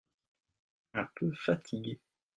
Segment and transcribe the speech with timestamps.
[0.95, 1.99] Un peu fatigué.